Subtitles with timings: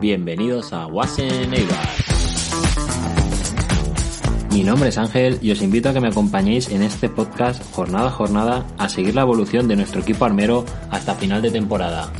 [0.00, 1.50] Bienvenidos a Wasen.
[4.52, 8.08] Mi nombre es Ángel y os invito a que me acompañéis en este podcast jornada
[8.08, 12.12] a jornada a seguir la evolución de nuestro equipo armero hasta final de temporada.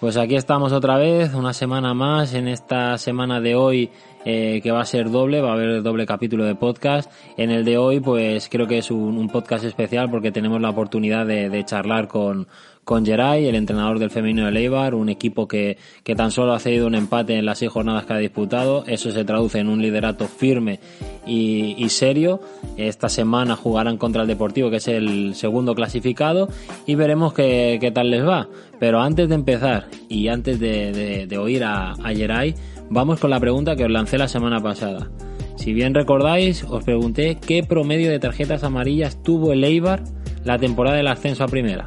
[0.00, 3.90] Pues aquí estamos otra vez, una semana más, en esta semana de hoy
[4.24, 7.12] eh, que va a ser doble, va a haber doble capítulo de podcast.
[7.36, 11.26] En el de hoy, pues creo que es un, podcast especial porque tenemos la oportunidad
[11.26, 12.48] de, charlar con,
[12.90, 16.58] con Geray, el entrenador del femenino de Leibar, un equipo que, que tan solo ha
[16.58, 18.82] cedido un empate en las seis jornadas que ha disputado.
[18.88, 20.80] Eso se traduce en un liderato firme
[21.24, 22.40] y, serio.
[22.76, 26.48] Esta semana jugarán contra el Deportivo, que es el segundo clasificado,
[26.84, 28.48] y veremos qué, qué tal les va.
[28.80, 32.56] Pero antes de empezar y antes de, de, oír a, a Geray,
[32.92, 35.08] Vamos con la pregunta que os lancé la semana pasada.
[35.54, 40.02] Si bien recordáis, os pregunté qué promedio de tarjetas amarillas tuvo el Eibar
[40.42, 41.86] la temporada del ascenso a primera.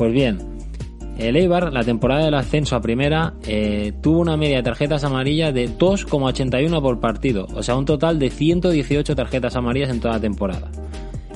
[0.00, 0.38] Pues bien,
[1.18, 5.52] el Eibar, la temporada del ascenso a primera, eh, tuvo una media de tarjetas amarillas
[5.52, 10.20] de 2,81 por partido, o sea, un total de 118 tarjetas amarillas en toda la
[10.22, 10.70] temporada.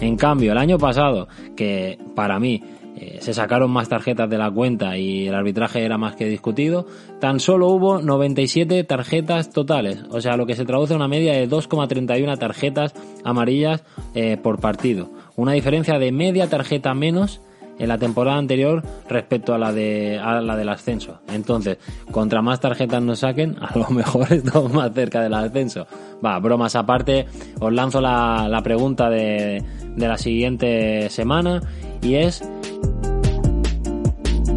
[0.00, 2.62] En cambio, el año pasado, que para mí
[2.96, 6.86] eh, se sacaron más tarjetas de la cuenta y el arbitraje era más que discutido,
[7.20, 11.34] tan solo hubo 97 tarjetas totales, o sea, lo que se traduce a una media
[11.34, 15.10] de 2,31 tarjetas amarillas eh, por partido.
[15.36, 17.42] Una diferencia de media tarjeta menos
[17.78, 21.20] en la temporada anterior respecto a la de a la del ascenso.
[21.28, 21.78] Entonces,
[22.10, 25.86] contra más tarjetas nos saquen, a lo mejor estamos más cerca del ascenso.
[26.24, 27.26] Va, bromas aparte,
[27.60, 29.62] os lanzo la, la pregunta de,
[29.96, 31.60] de la siguiente semana
[32.02, 32.42] y es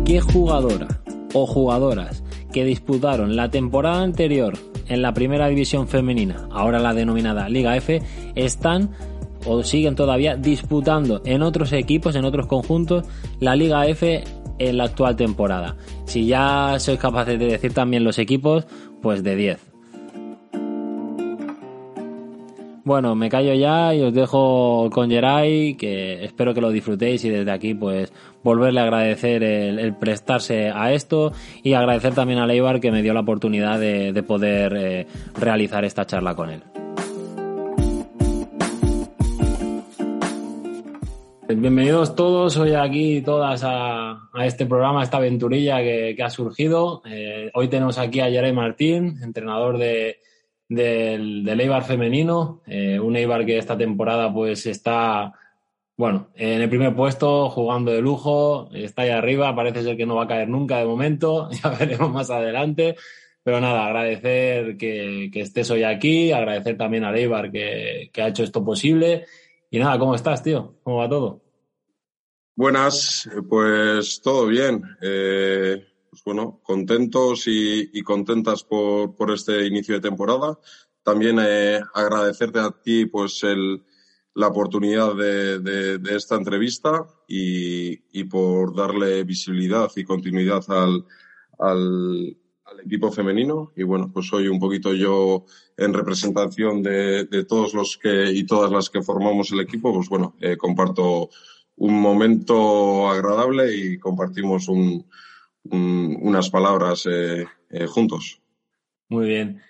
[0.05, 0.87] ¿qué jugadora
[1.33, 2.23] o jugadoras
[2.53, 4.53] que disputaron la temporada anterior
[4.87, 8.01] en la primera división femenina, ahora la denominada Liga F,
[8.35, 8.91] están
[9.45, 13.05] o siguen todavía disputando en otros equipos, en otros conjuntos,
[13.39, 14.23] la Liga F
[14.59, 15.75] en la actual temporada.
[16.05, 18.65] Si ya sois capaces de decir también los equipos,
[19.01, 19.77] pues de 10.
[22.87, 27.29] Bueno, me callo ya y os dejo con Geray, que espero que lo disfrutéis y
[27.29, 28.13] desde aquí pues
[28.45, 33.13] volverle a agradecer el, prestarse a esto y agradecer también a Leibar que me dio
[33.13, 35.07] la oportunidad de, poder eh,
[35.37, 36.63] realizar esta charla con él.
[41.49, 47.01] Bienvenidos todos hoy aquí, todas a, este programa, a esta aventurilla que, ha surgido.
[47.05, 50.17] Eh, hoy tenemos aquí a Geray Martín, entrenador de,
[50.67, 55.31] del, Eibar femenino, eh, un Eibar que esta temporada pues está,
[55.95, 60.15] bueno, en el primer puesto, jugando de lujo, está ahí arriba, parece ser que no
[60.15, 62.97] va a caer nunca de momento, ya veremos más adelante.
[63.41, 68.65] Pero nada, agradecer que, estés hoy aquí, agradecer también a Eibar que ha hecho esto
[68.65, 69.23] posible.
[69.69, 70.75] Y nada, ¿cómo estás, tío?
[70.83, 71.43] ¿Cómo va todo?
[72.55, 74.81] Buenas, pues todo bien.
[75.01, 80.57] Eh, pues bueno, contentos y, contentas por, este inicio de temporada.
[81.03, 83.83] También eh, agradecerte a ti pues el,
[84.33, 91.05] la oportunidad de, de, esta entrevista y, y, por darle visibilidad y continuidad al,
[91.59, 92.37] al,
[92.71, 93.71] al, equipo femenino.
[93.75, 95.45] Y bueno, pues soy un poquito yo
[95.75, 100.09] en representación de, de, todos los que y todas las que formamos el equipo, pues
[100.09, 101.29] bueno, eh, comparto
[101.77, 105.05] un momento agradable y compartimos un,
[105.63, 108.41] unas palabras eh, eh, juntos.
[109.09, 109.61] Muy bien.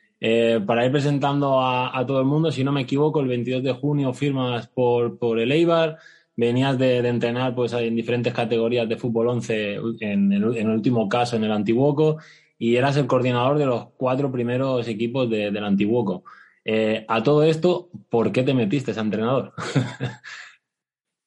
[0.65, 4.13] Para ir presentando a, todo el mundo, si no me equivoco, el 22 de junio
[4.13, 5.97] firmas por, por el Eibar,
[6.35, 11.07] venías de, entrenar pues, en diferentes categorías de fútbol 11, en el, en el último
[11.07, 12.17] caso en el Antiguoco,
[12.57, 16.23] y eras el coordinador de los cuatro primeros equipos de, del Antiguoco.
[17.07, 19.53] a todo esto, ¿por qué te metiste a entrenador?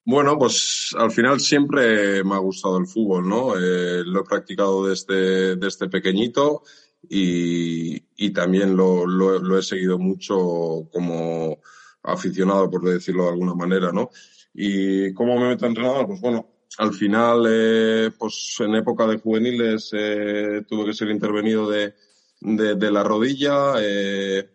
[0.05, 3.57] Bueno, pues al final siempre me ha gustado el fútbol, ¿no?
[3.57, 6.63] Eh, lo he practicado desde, desde pequeñito
[7.09, 11.61] y, y también lo, lo, he seguido mucho como
[12.03, 14.11] aficionado, por decirlo de alguna manera, ¿no?
[14.55, 16.07] ¿Y cómo me meto a entrenador?
[16.07, 16.47] Pues bueno,
[16.79, 21.95] al final, eh, pues en época de juveniles eh, tuve que ser intervenido de,
[22.41, 24.49] de, la rodilla, eh,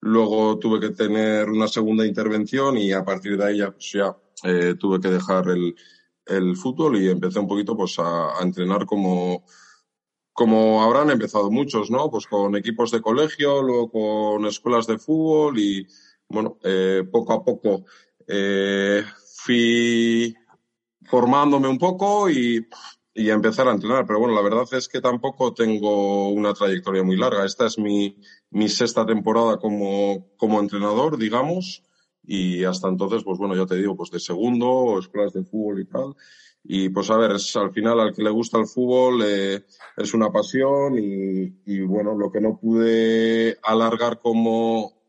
[0.00, 4.16] luego tuve que tener una segunda intervención y a partir de ahí ya, pues ya
[4.44, 5.74] eh, tuve que dejar el,
[6.56, 9.44] fútbol y empecé un poquito pues a, a, entrenar como,
[10.32, 12.10] como habrán empezado muchos, ¿no?
[12.10, 15.86] Pues con equipos de colegio, luego con escuelas de fútbol y,
[16.28, 16.58] bueno,
[17.12, 17.84] poco a poco
[19.36, 20.36] fui
[21.08, 22.66] formándome un poco y,
[23.14, 24.06] y empezar a entrenar.
[24.06, 27.44] Pero bueno, la verdad es que tampoco tengo una trayectoria muy larga.
[27.44, 28.16] Esta es mi,
[28.50, 31.82] mi sexta temporada como, como entrenador, digamos
[32.26, 35.84] y hasta entonces, pues bueno, ya te digo, pues de segundo, escuelas de fútbol y
[35.86, 36.16] tal.
[36.64, 39.64] Y pues a ver, es al final al que le gusta el fútbol eh,
[39.96, 45.00] es una pasión y, y, bueno, lo que no pude alargar como,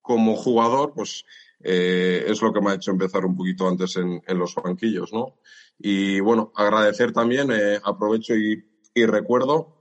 [0.00, 1.26] como jugador, pues
[1.64, 5.12] eh, es lo que me ha hecho empezar un poquito antes en, en los banquillos,
[5.12, 5.36] ¿no?
[5.78, 8.62] Y bueno, agradecer también, eh, aprovecho y,
[8.94, 9.74] y recuerdo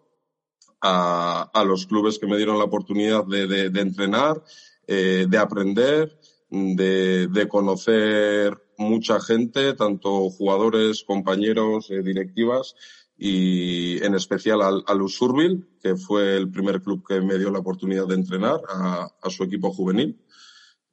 [0.81, 4.41] a, a, los clubes que me dieron la oportunidad de, de, entrenar,
[4.88, 6.18] eh, de aprender,
[6.50, 12.75] de, de, conocer mucha gente, tanto jugadores, compañeros, directivas
[13.18, 17.59] y en especial al, al Usurbil, que fue el primer club que me dio la
[17.59, 20.18] oportunidad de entrenar a, a su equipo juvenil.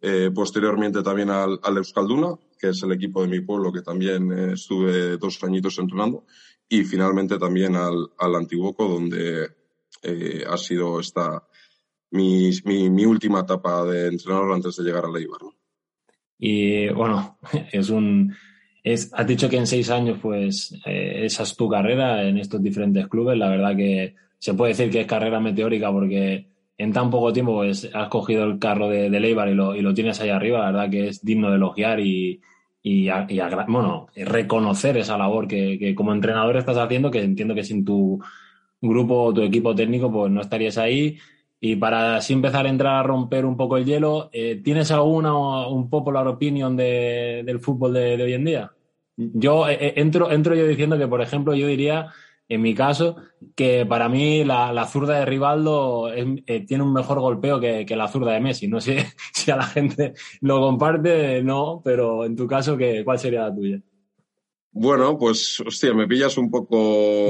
[0.02, 4.32] Eh, posteriormente también al, al, Euskalduna, que es el equipo de mi pueblo, que también
[4.32, 6.24] eh, estuve dos añitos entrenando.
[6.68, 9.48] Y finalmente también al, al Antiguoco, donde
[10.02, 11.42] eh, ha sido esta
[12.12, 15.42] mi, mi, mi, última etapa de entrenador antes de llegar a Leibar.
[15.42, 15.54] ¿no?
[16.38, 17.38] Y bueno,
[17.72, 18.34] es un.
[18.82, 22.62] Es, has dicho que en seis años, pues, eh, esa es tu carrera en estos
[22.62, 23.36] diferentes clubes.
[23.36, 26.49] La verdad que se puede decir que es carrera meteórica porque
[26.80, 29.82] en tan poco tiempo pues, has cogido el carro de, de Leibar y lo, y
[29.82, 30.60] lo, tienes ahí arriba.
[30.60, 32.40] La verdad que es digno de elogiar y,
[32.82, 37.64] y, y bueno, reconocer esa labor que, que, como entrenador estás haciendo, que entiendo que
[37.64, 38.18] sin tu
[38.80, 41.18] grupo o tu equipo técnico pues no estarías ahí.
[41.60, 45.66] Y para así empezar a entrar a romper un poco el hielo, eh, ¿tienes alguna
[45.68, 48.72] un popular opinion de, del fútbol de, de, hoy en día?
[49.16, 52.08] Yo eh, entro, entro yo diciendo que, por ejemplo, yo diría,
[52.50, 53.14] en mi caso,
[53.54, 57.86] que para mí la, la zurda de Rivaldo es, eh, tiene un mejor golpeo que,
[57.86, 58.66] que, la zurda de Messi.
[58.66, 63.20] No sé si a la gente lo comparte, no, pero en tu caso, ¿qué, ¿cuál
[63.20, 63.80] sería la tuya?
[64.72, 67.28] Bueno, pues, hostia, me pillas un poco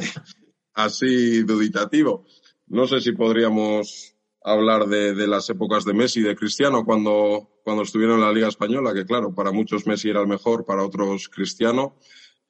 [0.74, 2.26] así duditativo.
[2.66, 4.14] No sé si podríamos
[4.44, 8.32] hablar de, de, las épocas de Messi y de Cristiano cuando, cuando estuvieron en la
[8.32, 11.96] Liga Española, que claro, para muchos Messi era el mejor, para otros Cristiano.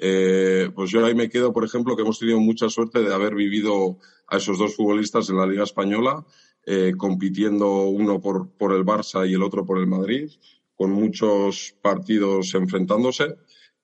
[0.04, 3.36] Eh, pues yo ahí me quedo, por ejemplo, que hemos tenido mucha suerte de haber
[3.36, 6.26] vivido a esos dos futbolistas en la Liga Española,
[6.66, 10.28] eh, compitiendo uno por, por el Barça y el otro por el Madrid,
[10.74, 13.36] con muchos partidos enfrentándose.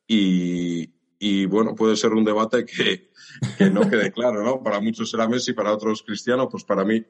[0.09, 3.13] Y, bueno, puede ser un debate que,
[3.57, 4.61] que no quede claro, ¿no?
[4.61, 7.01] Para muchos será Messi, para otros Cristiano, pues para mí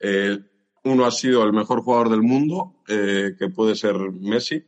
[0.00, 0.38] eh,
[0.84, 4.64] uno ha sido el mejor jugador del mundo, que puede ser Messi,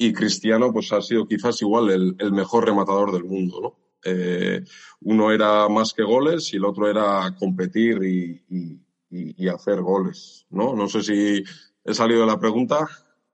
[0.00, 3.76] y Cristiano pues ha sido quizás igual el, el mejor rematador del mundo, ¿no?
[4.02, 4.64] Eh,
[5.02, 10.46] uno era más que goles y el otro era competir y, y, y, hacer goles,
[10.48, 10.74] ¿no?
[10.74, 11.44] No sé si
[11.84, 12.88] he salido de la pregunta.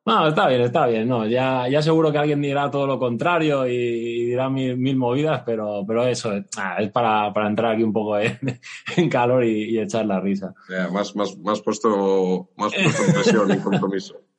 [0.05, 1.07] No, está bien, está bien.
[1.07, 4.97] No, ya, ya seguro que alguien dirá todo lo contrario y, y dirá mil, mil,
[4.97, 8.37] movidas, pero, pero eso ah, es para, para, entrar aquí un poco en,
[8.97, 10.53] en calor y, echar la risa.
[10.69, 14.17] Yeah, más, más, más puesto, más puesto en presión y compromiso.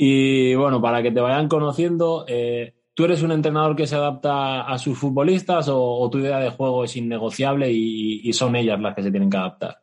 [0.00, 4.60] Y bueno, para que te vayan conociendo, eh, ¿tú eres un entrenador que se adapta
[4.60, 9.02] a sus futbolistas o, tu idea de juego es innegociable y, son ellas las que
[9.02, 9.82] se tienen que adaptar?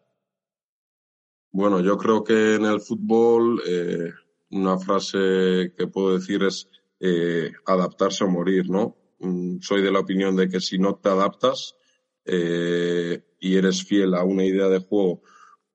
[1.51, 4.09] Bueno, yo creo que en el fútbol eh,
[4.51, 6.69] una frase que puedo decir es
[7.01, 8.95] eh, adaptarse o morir, ¿no?
[9.19, 11.75] Mm, soy de la opinión de que si no te adaptas
[12.25, 15.21] y eres fiel a una idea de juego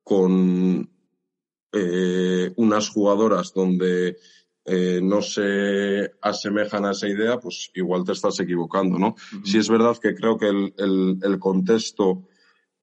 [0.02, 0.90] con
[1.72, 4.16] eh, unas jugadoras donde
[4.64, 9.08] eh, no se asemejan a esa idea, pues igual te estás equivocando, ¿no?
[9.08, 9.44] Uh -huh.
[9.44, 12.28] Sí es verdad que creo que el, el, el contexto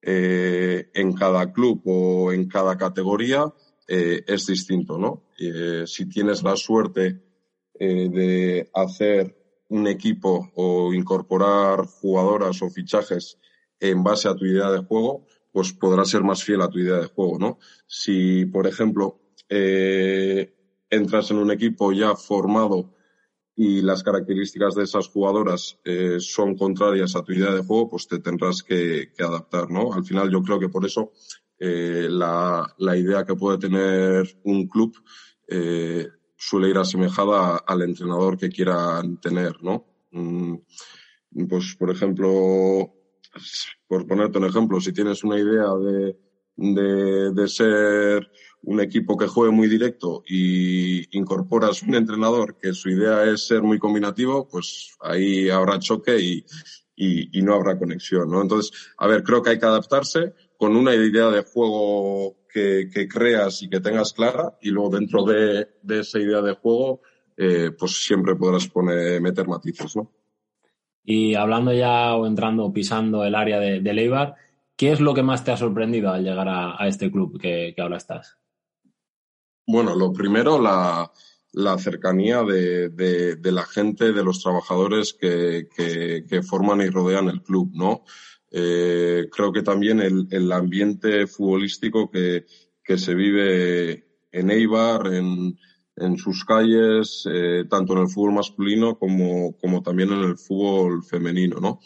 [0.02, 3.46] eh, en cada club o en cada categoría
[3.88, 5.24] eh, es distinto, ¿no?
[5.40, 7.22] Eh, si tienes la suerte
[7.80, 9.36] eh, de hacer
[9.70, 13.38] un equipo o incorporar jugadoras o fichajes
[13.80, 15.26] en base a tu idea de juego,
[15.58, 17.58] pues podrás ser más fiel a tu idea de juego, ¿no?
[17.88, 20.54] Si, por ejemplo, eh,
[20.88, 22.94] entras en un equipo ya formado
[23.56, 28.08] y las características de esas jugadoras eh, son contrarias a tu idea de juego, pues
[28.08, 29.94] te tendrás que, que adaptar, ¿no?
[29.94, 31.12] Al final yo creo que por eso
[31.58, 34.96] eh, la, la, idea que puede tener un club
[35.48, 39.88] eh, suele ir asemejada al entrenador que quieran tener, ¿no?
[40.12, 40.58] Mm,
[41.50, 42.94] pues, por ejemplo,
[43.88, 46.18] por ponerte un ejemplo, si tienes una idea de,
[46.56, 48.30] de, de ser
[48.64, 53.62] un equipo que juegue muy directo y incorporas un entrenador que su idea es ser
[53.62, 56.46] muy combinativo, pues ahí habrá choque y,
[56.98, 58.42] y, no habrá conexión, ¿no?
[58.42, 63.08] Entonces, a ver, creo que hay que adaptarse con una idea de juego que, que
[63.08, 67.02] creas y que tengas clara y luego dentro de, de esa idea de juego,
[67.38, 70.12] eh, pues siempre podrás poner, meter matices, ¿no?
[71.10, 74.36] Y hablando ya o entrando, pisando el área de, de Leibar,
[74.76, 77.82] ¿qué es lo que más te ha sorprendido al llegar a, este club que, que
[77.82, 78.38] ahora estás?
[79.66, 81.10] Bueno, lo primero, la,
[81.54, 87.42] la cercanía de, de, la gente, de los trabajadores que, que, forman y rodean el
[87.42, 88.04] club, ¿no?
[88.52, 92.46] Eh, creo que también el, el ambiente futbolístico que,
[92.84, 95.58] que se vive en Eibar, en,
[95.98, 101.04] en sus calles, eh, tanto en el fútbol masculino como, como también en el fútbol
[101.04, 101.80] femenino, ¿no?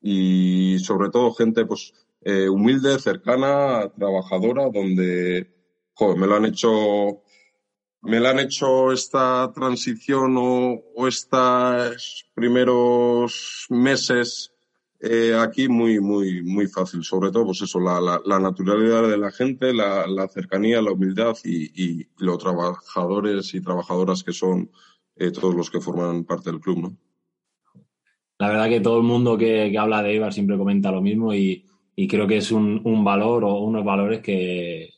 [0.00, 1.92] Y sobre todo gente, pues,
[2.22, 5.52] eh, humilde, cercana, trabajadora, donde,
[5.94, 7.22] joder, me lo han hecho
[8.06, 14.53] me la han hecho esta transición o, o estos primeros meses
[15.00, 17.04] eh, aquí muy, muy, muy fácil.
[17.04, 21.36] Sobre todo, pues eso, la, la, naturalidad de la gente, la, la cercanía, la humildad
[21.44, 24.70] y, y, los trabajadores y trabajadoras que son
[25.16, 26.96] eh, todos los que forman parte del club, ¿no?
[28.38, 31.32] La verdad que todo el mundo que, que habla de Ibar siempre comenta lo mismo
[31.32, 34.90] y, y creo que es un, un valor o unos valores que,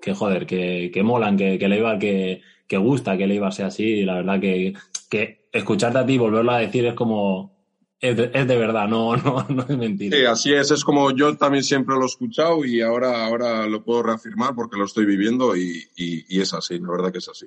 [0.00, 3.84] que joder, que, que molan, que, que Eibar que, que gusta que Eibar sea así.
[3.84, 4.74] Y la verdad que,
[5.10, 7.57] que escucharte a ti y volverlo a decir es como.
[8.00, 10.16] Es de, es de verdad, no, no, no es mentira.
[10.16, 10.70] Sí, así es.
[10.70, 14.76] Es como yo también siempre lo he escuchado y ahora, ahora lo puedo reafirmar porque
[14.76, 17.46] lo estoy viviendo y, y, y es así, la verdad que es así.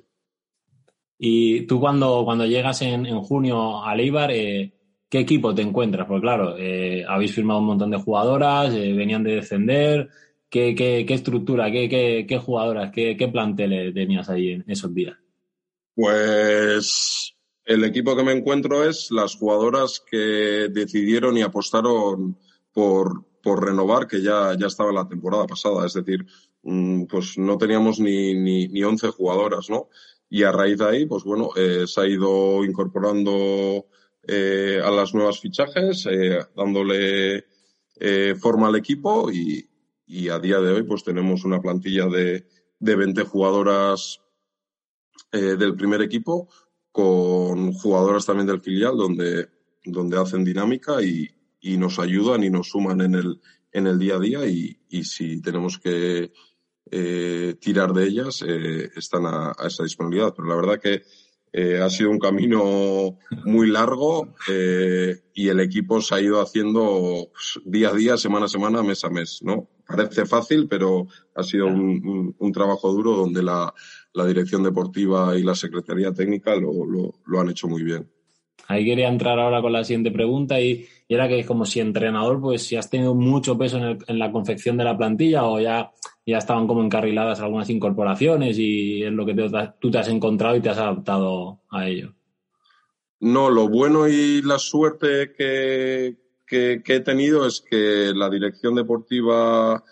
[1.18, 4.72] Y tú cuando, cuando llegas en, en junio a Eibar, eh,
[5.08, 6.06] ¿qué equipo te encuentras?
[6.06, 10.10] Porque claro, eh, habéis firmado un montón de jugadoras, eh, venían de descender,
[10.52, 14.92] ¿Qué, qué, qué estructura, qué, qué, qué jugadoras, qué, qué planteles tenías ahí en esos
[14.92, 15.16] días?
[15.94, 17.31] Pues
[17.64, 22.36] el equipo que me encuentro es las jugadoras que decidieron y apostaron
[22.72, 25.86] por, por renovar, que ya, estaba la temporada pasada.
[25.86, 26.26] Es decir,
[26.62, 29.88] mm, pues no teníamos ni, ni, ni 11 jugadoras, ¿no?
[30.28, 33.86] Y a raíz de ahí, pues bueno, eh, se ha ido incorporando
[34.24, 37.44] eh, a las nuevas fichajes, eh, dándole
[37.98, 39.68] eh, forma al equipo y,
[40.28, 42.46] a día de hoy pues tenemos una plantilla de,
[42.78, 44.20] de 20 jugadoras
[45.32, 46.50] del primer equipo
[46.92, 49.48] con jugadoras también del filial donde,
[49.84, 51.28] donde hacen dinámica y,
[51.60, 53.40] y nos ayudan y nos suman en el,
[53.72, 56.32] en el día a día y, y si tenemos que
[56.90, 60.34] eh, tirar de ellas eh, están a, a, esa disponibilidad.
[60.36, 61.02] Pero la verdad que
[61.54, 67.30] eh, ha sido un camino muy largo eh, y el equipo se ha ido haciendo
[67.30, 69.68] pues, día a día, semana a semana, mes a mes, ¿no?
[69.86, 73.74] Parece fácil, pero ha sido un, un, un trabajo duro donde la,
[74.14, 78.08] la, dirección deportiva y la secretaría técnica lo, lo, lo, han hecho muy bien.
[78.68, 82.40] Ahí quería entrar ahora con la siguiente pregunta y, y era que como si entrenador,
[82.40, 85.60] pues si has tenido mucho peso en, el, en la confección de la plantilla o
[85.60, 85.92] ya
[86.26, 89.48] ya estaban como encarriladas algunas incorporaciones y es lo que te,
[89.80, 92.14] tú te has encontrado y te has adaptado a ello.
[93.20, 96.16] No, lo bueno y la suerte que,
[96.46, 99.82] que, que he tenido es que la dirección deportiva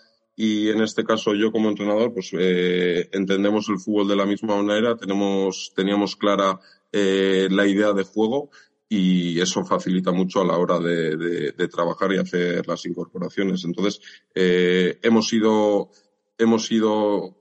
[0.43, 4.55] y en este caso yo como entrenador, pues eh, entendemos el fútbol de la misma
[4.55, 6.59] manera, tenemos, teníamos clara
[6.91, 8.49] eh, la idea de juego
[8.89, 13.65] y eso facilita mucho a la hora de, trabajar y hacer las incorporaciones.
[13.65, 14.01] Entonces,
[14.33, 15.91] eh, hemos ido
[16.39, 17.37] hemos ido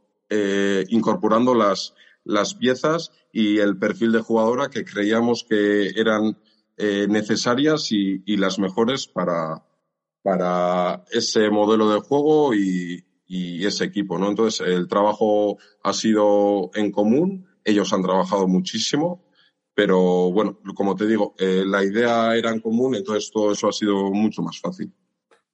[0.91, 6.37] incorporando las, las piezas y el perfil de jugadora que creíamos que eran
[6.77, 9.65] necesarias y, las mejores para,
[10.23, 13.05] para ese modelo de juego y,
[13.65, 14.29] ese equipo, ¿no?
[14.29, 19.23] Entonces, el trabajo ha sido en común, ellos han trabajado muchísimo,
[19.73, 23.73] pero bueno, como te digo, eh, la idea era en común, entonces todo eso ha
[23.73, 24.93] sido mucho más fácil.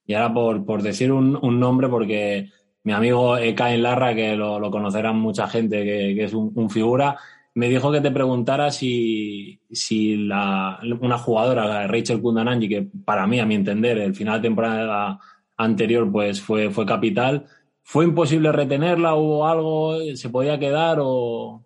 [0.06, 2.50] Y ahora por, por decir un, un nombre, porque
[2.84, 6.70] mi amigo Cain Larra, que lo, lo, conocerán mucha gente, que, que es un, un,
[6.70, 7.18] figura,
[7.56, 13.40] me dijo que te preguntara si, si la, una jugadora, Rachel Kundananji, que para mí,
[13.40, 15.18] a mi entender, el final de temporada
[15.56, 17.46] anterior pues fue, fue capital,
[17.82, 19.14] ¿fue imposible retenerla?
[19.14, 19.96] ¿Hubo algo?
[20.16, 21.64] ¿Se podía quedar o...?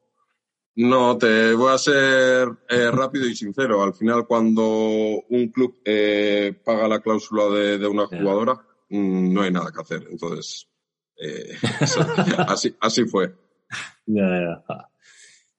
[0.77, 3.83] No, te voy a ser eh, rápido y sincero.
[3.83, 8.55] Al final, cuando un club eh, paga la cláusula de, de una jugadora,
[8.91, 10.07] mm, no hay nada que hacer.
[10.09, 10.69] Entonces,
[11.17, 11.57] eh,
[12.47, 13.35] así, así fue.
[14.07, 14.90] Ya, ya.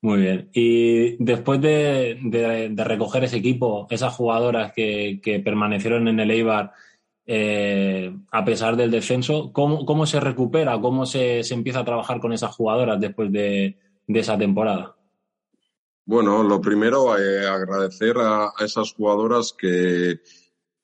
[0.02, 0.50] Muy bien.
[0.54, 6.74] Y después de, de, recoger ese equipo, esas jugadoras que, que permanecieron en el Eibar
[7.26, 10.80] eh, a pesar del descenso, ¿cómo, cómo se recupera?
[10.82, 13.78] ¿Cómo se, se, empieza a trabajar con esas jugadoras después de,
[14.08, 14.96] de esa temporada?
[16.04, 20.20] Bueno, lo primero, eh, agradecer a, a, esas jugadoras que,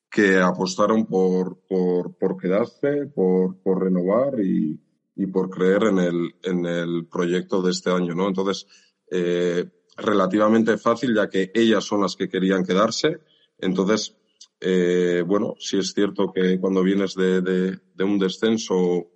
[0.10, 4.80] que apostaron por, por, por quedarse, por, por renovar y,
[5.16, 8.28] y, por creer en el, en el proyecto de este año, ¿no?
[8.28, 8.68] Entonces,
[9.10, 9.66] eh,
[9.98, 13.20] relativamente fácil, ya que ellas son las que querían quedarse.
[13.58, 14.16] Entonces,
[14.60, 19.08] eh, bueno, sí es cierto que cuando vienes de, de, un descenso,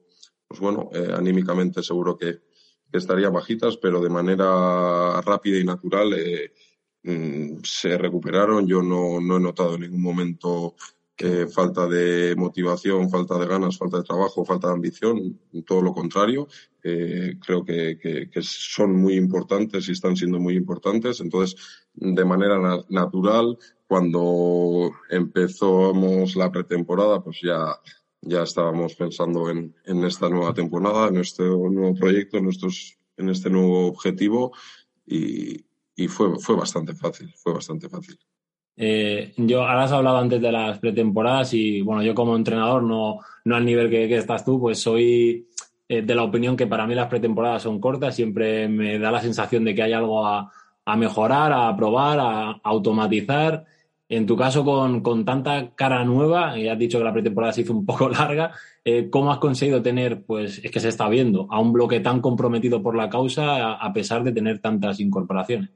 [0.47, 2.39] pues bueno, eh, anímicamente seguro que,
[2.93, 6.13] estarían bajitas, pero de manera rápida y natural
[7.03, 8.67] mm, se recuperaron.
[8.67, 10.75] Yo no, no he notado en ningún momento
[11.53, 16.47] falta de motivación, falta de ganas, falta de trabajo, falta de ambición, todo lo contrario.
[16.83, 21.19] Eh, creo que, son muy importantes y están siendo muy importantes.
[21.19, 21.59] Entonces,
[21.93, 22.57] de manera
[22.89, 27.79] natural, cuando empezamos la pretemporada, pues ya,
[28.21, 32.49] ya estábamos pensando en, en esta nueva temporada, en este nuevo proyecto, en,
[33.17, 34.53] en este nuevo objetivo
[35.05, 38.17] y, y fue, fue bastante fácil, fue bastante fácil.
[38.75, 43.19] Eh, yo ahora has hablado antes de las pretemporadas y bueno, yo como entrenador, no,
[43.45, 45.47] no al nivel que, estás tú, pues soy
[45.87, 49.21] eh, de la opinión que para mí las pretemporadas son cortas, siempre me da la
[49.21, 50.51] sensación de que hay algo a,
[50.97, 53.65] mejorar, a probar, a, automatizar.
[54.09, 57.61] En tu caso, con, con, tanta cara nueva, y has dicho que la pretemporada se
[57.61, 58.51] hizo un poco larga,
[58.83, 62.19] eh, ¿cómo has conseguido tener, pues es que se está viendo, a un bloque tan
[62.19, 65.69] comprometido por la causa a, pesar de tener tantas incorporaciones?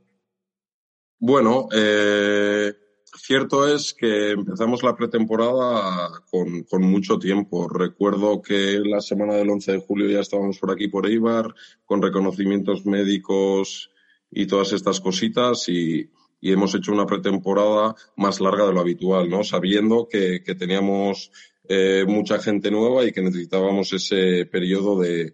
[1.19, 2.73] Bueno, eh,
[3.17, 7.67] Cierto es que empezamos la pretemporada con, mucho tiempo.
[7.67, 11.53] Recuerdo que la semana del 11 de julio ya estábamos por aquí por Eibar
[11.85, 13.89] con reconocimientos médicos
[14.29, 16.09] y todas estas cositas y,
[16.41, 19.43] hemos hecho una pretemporada más larga de lo habitual, ¿no?
[19.43, 21.31] Sabiendo que, teníamos
[21.67, 25.33] eh, mucha gente nueva y que necesitábamos ese periodo de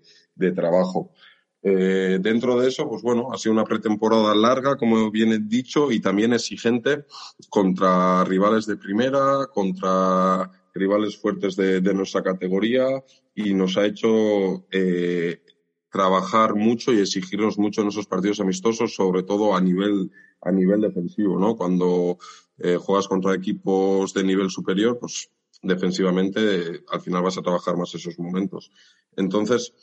[0.56, 1.12] trabajo.
[1.64, 5.92] Eh, dentro de eso, pues bueno, ha sido una pretemporada larga, como bien he dicho,
[5.92, 7.06] y también exigente
[7.50, 13.04] contra rivales de primera, contra rivales fuertes de, nuestra categoría,
[13.36, 15.42] y nos ha hecho eh,
[15.92, 20.82] trabajar mucho y exigirnos mucho en esos partidos amistosos, sobre todo a nivel, a nivel
[20.82, 21.56] defensivo, ¿no?
[21.56, 22.18] Cuando
[22.58, 25.30] eh, juegas contra equipos de nivel superior, pues
[25.62, 28.72] defensivamente al final vas a trabajar más esos momentos.
[29.16, 29.74] Entonces,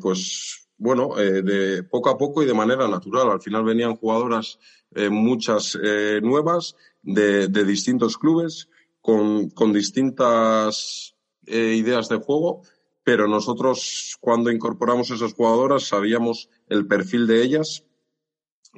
[0.00, 3.30] pues bueno, eh, de poco a poco y de manera natural.
[3.30, 4.58] Al final venían jugadoras
[4.94, 8.68] eh, muchas eh, nuevas de, de, distintos clubes
[9.00, 11.14] con, con distintas
[11.46, 12.62] ideas de juego,
[13.02, 17.84] pero nosotros cuando incorporamos esas jugadoras sabíamos el perfil de ellas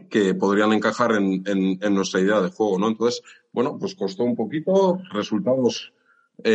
[0.08, 2.88] que podrían encajar en, en, en nuestra idea de juego, ¿no?
[2.88, 5.92] Entonces, bueno, pues costó un poquito, resultados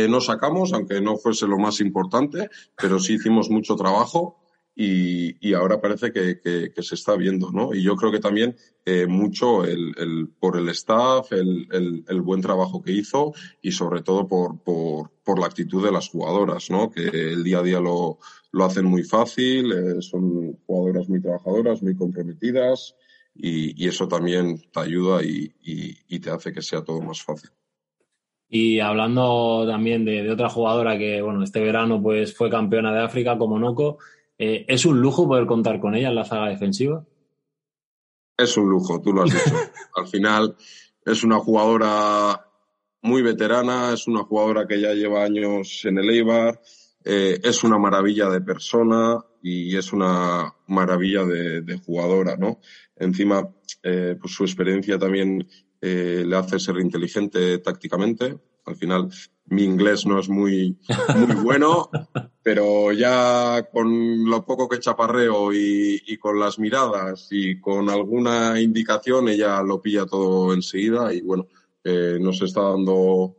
[0.08, 4.39] no sacamos, aunque no fuese lo más importante, pero sí hicimos mucho trabajo
[4.82, 7.74] y, ahora parece que, se está viendo, ¿no?
[7.74, 12.92] Y yo creo que también eh, mucho el, por el staff, el, buen trabajo que
[12.92, 16.90] hizo y sobre todo por, por, la actitud de las jugadoras, ¿no?
[16.90, 18.18] Que el día a día lo,
[18.52, 22.96] lo hacen muy fácil, eh, son jugadoras muy trabajadoras, muy comprometidas
[23.34, 25.50] y, eso también te ayuda y,
[26.20, 27.50] te hace que sea todo más fácil.
[28.48, 33.04] Y hablando también de, de, otra jugadora que, bueno, este verano pues fue campeona de
[33.04, 33.98] África como Noco,
[34.42, 37.04] eh, ¿Es un lujo poder contar con ella en la saga defensiva?
[38.38, 39.54] Es un lujo, tú lo has dicho.
[39.96, 40.56] Al final
[41.04, 42.46] es una jugadora
[43.02, 46.58] muy veterana, es una jugadora que ya lleva años en el Eibar,
[47.04, 52.60] eh, es una maravilla de persona y es una maravilla de, jugadora, ¿no?
[52.96, 53.46] Encima,
[53.82, 55.46] eh, pues su experiencia también
[55.82, 58.38] le hace ser inteligente tácticamente.
[58.66, 59.10] Al final,
[59.46, 60.78] mi inglés no es muy,
[61.16, 61.90] muy bueno,
[62.42, 68.60] pero ya con lo poco que chaparreo y, y, con las miradas y con alguna
[68.60, 71.48] indicación ella lo pilla todo enseguida y bueno,
[71.82, 73.36] eh, nos está dando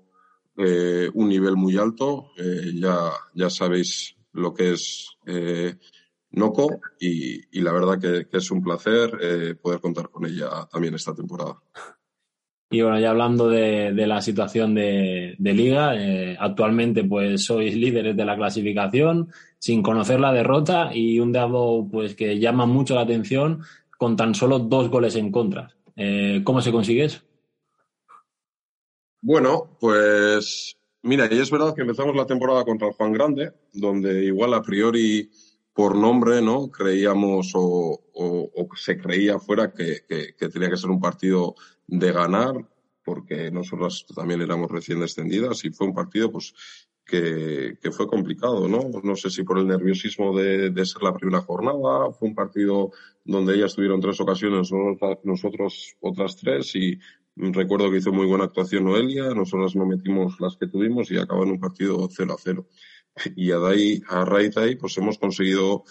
[0.57, 2.31] eh, un nivel muy alto.
[2.37, 5.75] Eh, ya, ya sabéis lo que es eh,
[6.31, 10.95] Noco y, y, la verdad que, que es un placer poder contar con ella también
[10.95, 11.61] esta temporada.
[12.73, 18.23] Y bueno, ya hablando de, la situación de, liga, eh, actualmente pues sois líderes de
[18.23, 19.27] la clasificación
[19.59, 23.61] sin conocer la derrota y un dado pues que llama mucho la atención
[23.97, 25.75] con tan solo dos goles en contra.
[25.97, 27.19] Eh, ¿Cómo se consigue eso?
[29.21, 34.23] Bueno, pues mira, y es verdad que empezamos la temporada contra el Juan Grande, donde
[34.23, 35.29] igual a priori
[35.73, 36.71] por nombre, ¿no?
[36.71, 37.99] Creíamos o,
[38.75, 41.55] se creía fuera que, que, tenía que ser un partido
[41.91, 42.55] de ganar,
[43.03, 46.53] porque nosotros también éramos recién descendidas y fue un partido pues
[47.05, 48.89] que, que fue complicado, ¿no?
[49.03, 52.91] No sé si por el nerviosismo de, de, ser la primera jornada, fue un partido
[53.25, 54.71] donde ellas tuvieron tres ocasiones,
[55.23, 56.97] nosotros otras tres y
[57.35, 61.43] recuerdo que hizo muy buena actuación Noelia, nosotros no metimos las que tuvimos y acabó
[61.43, 62.67] en un partido 0 a 0.
[63.35, 65.83] Y a, ahí, a raíz de ahí pues hemos conseguido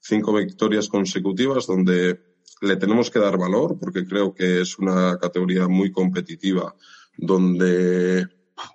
[0.00, 5.68] cinco victorias consecutivas donde le tenemos que dar valor porque creo que es una categoría
[5.68, 6.74] muy competitiva
[7.16, 8.26] donde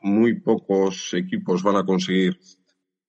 [0.01, 2.39] muy pocos equipos van a conseguir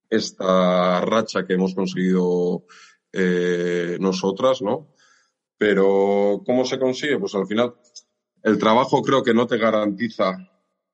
[0.09, 2.65] esta racha que hemos conseguido
[3.13, 4.95] eh, nosotras, ¿no?
[5.57, 7.19] Pero, ¿cómo se consigue?
[7.19, 7.75] Pues al final,
[8.43, 10.37] el trabajo creo que no te garantiza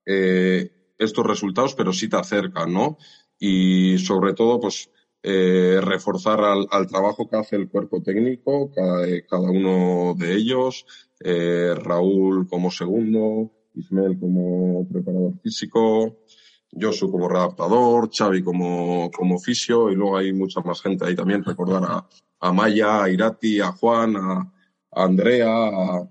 [0.05, 2.99] eh, estos resultados, pero sí te acerca, ¿no?
[3.39, 4.91] Y sobre todo, pues,
[5.23, 10.87] eh, reforzar al, trabajo que hace el cuerpo técnico, cada, cada uno de ellos,
[11.21, 16.19] eh, Raúl como segundo, Ismael como preparador físico,
[16.73, 21.07] Josu como redactador, Xavi como, como fisio y luego hay mucha más gente.
[21.07, 22.07] Ahí también, recordar a,
[22.41, 24.53] a Maya, a Irati, a Juan, a,
[24.91, 26.09] Andrea, a,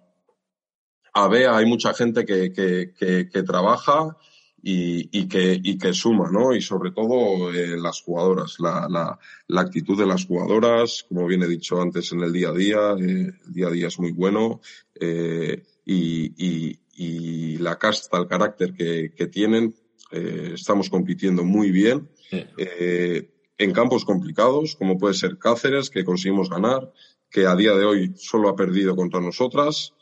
[1.13, 2.93] a, Bea, hay mucha gente que, que,
[3.29, 4.15] que, trabaja
[4.61, 6.55] y, y, que, y que suma, ¿no?
[6.55, 9.17] Y sobre todo eh, las jugadoras, la, la,
[9.47, 12.91] la, actitud de las jugadoras, como bien he dicho antes en el día a día,
[12.99, 14.61] eh, el día a día es muy bueno
[14.99, 19.75] eh, y, y, y, la casta, el carácter que, que tienen,
[20.11, 22.09] eh, estamos compitiendo muy bien.
[22.31, 26.91] Eh, en campos complicados, como puede ser Cáceres, que conseguimos ganar,
[27.29, 29.93] que a día de hoy solo ha perdido contra nosotras.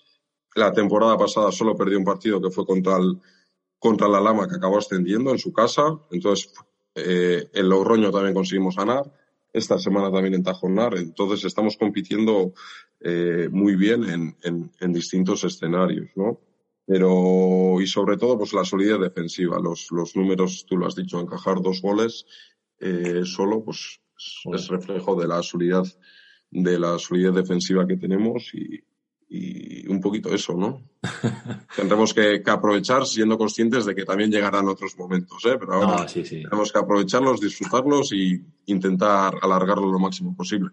[0.55, 3.19] La temporada pasada solo perdió un partido que fue contra el,
[3.85, 5.83] contra la Lama, que acabó ascendiendo en su casa.
[6.09, 6.51] Entonces,
[6.95, 9.13] eh, en Logroño también conseguimos ganar.
[9.53, 10.97] Esta semana también en Tajonar.
[10.97, 12.53] Entonces, estamos compitiendo
[12.99, 16.39] eh, muy bien en, en, en distintos escenarios, ¿no?
[16.87, 19.59] Pero, y sobre todo, pues la solidez defensiva.
[19.59, 22.25] Los, los números, tú lo has dicho, encajar dos goles
[22.79, 23.99] eh, solo, pues
[24.51, 25.99] es reflejo de la solidez,
[26.49, 28.83] de la solidez defensiva que tenemos y,
[29.35, 30.81] y un poquito eso, ¿no?
[31.75, 35.57] Tendremos que, que, aprovechar siendo conscientes de que también llegarán otros momentos, ¿eh?
[35.59, 40.69] Pero ahora tenemos que aprovecharlos, disfrutarlos y intentar alargarlo lo máximo posible.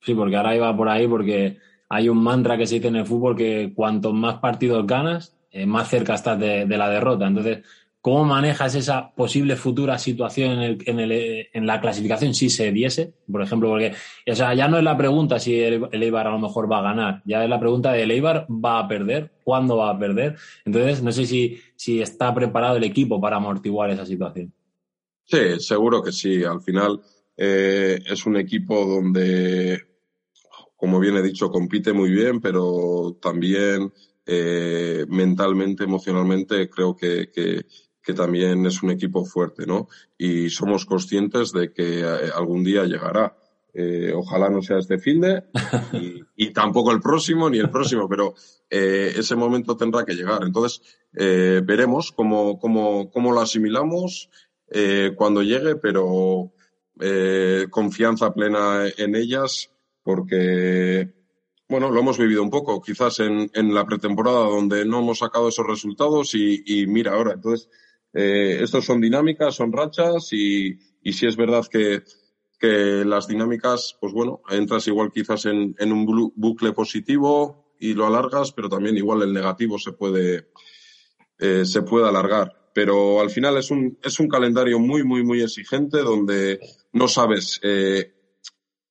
[0.00, 3.06] Sí, porque ahora iba por ahí porque hay un mantra que se dice en el
[3.06, 7.26] fútbol que cuanto más partidos ganas, eh, más cerca estás de, de, la derrota.
[7.26, 7.64] Entonces,
[8.02, 12.70] ¿cómo manejas esa posible futura situación en, el, en, el, en, la clasificación si se
[12.72, 13.14] diese?
[13.30, 13.94] Por ejemplo, porque
[14.30, 16.82] o sea, ya no es la pregunta si el, Eibar a lo mejor va a
[16.82, 20.36] ganar, ya es la pregunta de el Eibar va a perder, cuándo va a perder.
[20.66, 24.52] Entonces, no sé si, si está preparado el equipo para amortiguar esa situación.
[25.24, 26.44] Sí, seguro que sí.
[26.44, 27.00] Al final
[27.36, 29.92] eh, es un equipo donde
[30.82, 33.92] como bien he dicho, compite muy bien, pero también
[34.26, 37.30] eh, mentalmente, emocionalmente, creo que,
[38.02, 39.88] que, también es un equipo fuerte, ¿no?
[40.18, 43.36] Y somos conscientes de que eh, algún día llegará.
[43.74, 45.44] Eh, ojalá no sea este fin de
[45.94, 48.34] y, y, tampoco el próximo ni el próximo, pero
[48.74, 50.44] eh, ese momento tendrá que llegar.
[50.44, 50.80] Entonces,
[51.14, 54.30] eh, veremos cómo, cómo, cómo lo asimilamos
[54.70, 56.52] eh, cuando llegue, pero
[57.70, 59.70] confianza plena en ellas
[60.04, 61.12] porque,
[61.68, 65.48] bueno, lo hemos vivido un poco, quizás en, en la pretemporada donde no hemos sacado
[65.48, 67.32] esos resultados y, y mira ahora.
[67.34, 67.68] Entonces,
[68.12, 72.02] eh, estos son dinámicas, son rachas y, y si es verdad que,
[72.64, 78.52] las dinámicas, pues bueno, entras igual quizás en, en un bucle positivo y lo alargas,
[78.52, 80.50] pero también igual el negativo se puede,
[81.40, 82.70] eh, se puede alargar.
[82.72, 86.60] Pero al final es un, es un calendario muy, muy, muy exigente donde
[86.92, 88.14] no sabes eh,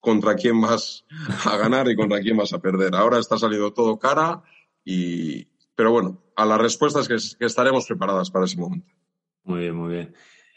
[0.02, 1.06] contra quién vas
[1.46, 2.94] a ganar y contra quién vas a perder.
[2.94, 4.44] Ahora está saliendo todo cara
[4.84, 8.92] y, pero bueno, a la respuesta es que estaremos preparadas para ese momento.
[9.44, 10.14] Muy bien, muy bien.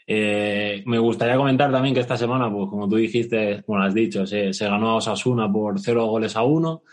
[0.07, 4.25] Eh, me gustaría comentar también que esta semana, pues como tú dijiste, bueno, has dicho,
[4.27, 6.83] se, ganó a Osasuna por cero goles a uno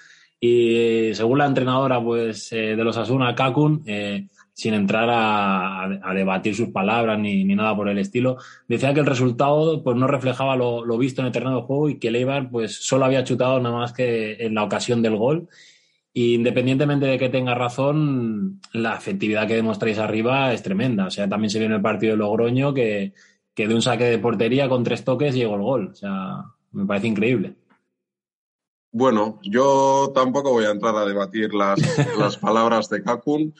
[0.40, 6.54] y según la entrenadora pues eh, de los Asuna, Kakun, eh, sin entrar a, debatir
[6.56, 10.56] sus palabras ni, ni, nada por el estilo, decía que el resultado pues no reflejaba
[10.56, 13.76] lo, visto en el terreno de juego y que Leibar pues solo había chutado nada
[13.76, 15.48] más que en la ocasión del gol.
[16.12, 21.06] Y independientemente de que tenga razón, la efectividad que demostráis arriba es tremenda.
[21.06, 23.14] O sea, también se vio en el partido de Logroño que,
[23.54, 25.88] que de un saque de portería con tres toques llegó el gol.
[25.92, 27.56] O sea, me parece increíble.
[28.90, 31.80] Bueno, yo tampoco voy a entrar a debatir las,
[32.18, 33.54] las palabras de Kakun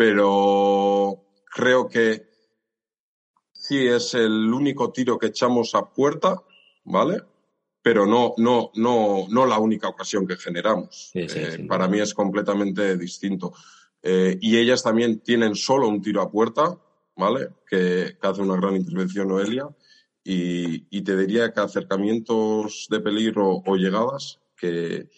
[0.00, 2.30] pero creo que
[3.52, 6.42] sí es el único tiro que echamos a puerta,
[6.84, 7.20] ¿vale?
[7.82, 11.10] Pero no, no, no, no la única ocasión que generamos.
[11.12, 13.52] Sí, sí, eh, sí, para mí es completamente distinto.
[14.02, 16.78] Eh, y ellas también tienen solo un tiro a puerta,
[17.16, 17.48] ¿vale?
[17.66, 19.68] Que, que hace una gran intervención Noelia.
[20.22, 25.08] Y, y, te diría que acercamientos de peligro o llegadas que,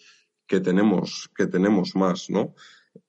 [0.47, 2.55] que tenemos, que tenemos más, ¿no?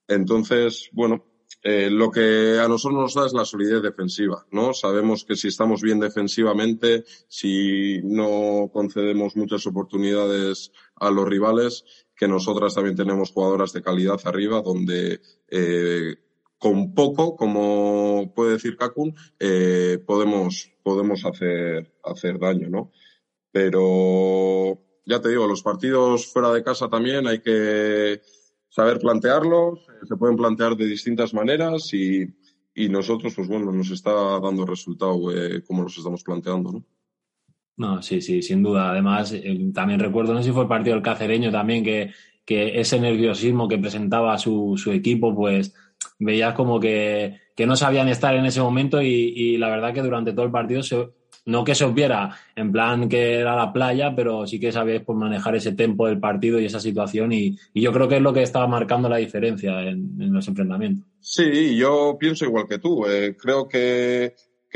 [0.07, 1.23] Entonces, bueno,
[1.67, 4.71] eh, lo que a nosotros nos da es la solidez defensiva, ¿no?
[4.71, 11.83] Sabemos que si estamos bien defensivamente, si no concedemos muchas oportunidades a los rivales,
[12.15, 16.17] que nosotras también tenemos jugadoras de calidad arriba, donde eh,
[16.59, 22.91] con poco, como puede decir Kakun, eh, podemos, podemos hacer, hacer daño, ¿no?
[23.51, 28.21] Pero ya te digo, los partidos fuera de casa también hay que
[28.75, 32.25] saber plantearlos, se pueden plantear de distintas maneras y,
[32.73, 34.11] y nosotros, pues bueno, nos está
[34.41, 36.83] dando resultado eh, como los estamos planteando, ¿no?
[37.77, 38.91] No, sí, sí, sin duda.
[38.91, 42.11] Además, eh, también recuerdo, no sé si fue el partido del cacereño también, que,
[42.43, 45.73] que ese nerviosismo que presentaba su, su equipo, pues
[46.19, 50.01] veías como que, que, no sabían estar en ese momento y, y, la verdad que
[50.01, 50.97] durante todo el partido se,
[51.45, 55.15] no que se viera en plan que era la playa, pero sí que sabéis por
[55.15, 58.41] manejar ese tempo del partido y esa situación y, yo creo que es lo que
[58.41, 61.05] estaba marcando la diferencia en, los enfrentamientos.
[61.19, 63.05] Sí, yo pienso igual que tú.
[63.05, 64.33] Eh, creo que,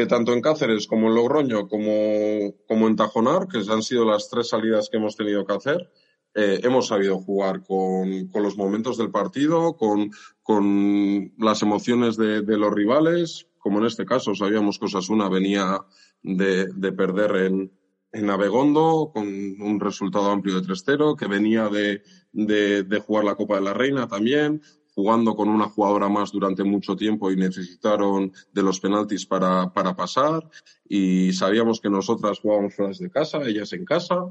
[0.07, 4.49] tanto en Cáceres como en Logroño como, como en Tajonar, que han sido las tres
[4.49, 5.89] salidas que hemos tenido que hacer,
[6.35, 10.11] eh, hemos sabido jugar con, con, los momentos del partido, con,
[10.43, 15.81] con las emociones de, de, los rivales, como en este caso sabíamos que Osasuna venía
[16.21, 17.71] de, de perder en,
[18.11, 22.01] en Abegondo con un resultado amplio de 3-0, que venía de,
[22.31, 24.61] de, jugar la Copa de la Reina también,
[24.93, 29.95] jugando con una jugadora más durante mucho tiempo y necesitaron de los penaltis para, para
[29.95, 30.49] pasar.
[30.87, 34.25] Y sabíamos que nosotras jugábamos fuera de casa, ellas en casa,